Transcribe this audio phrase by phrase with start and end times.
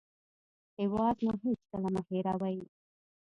[0.79, 2.57] هېواد مو هېڅکله مه هېروئ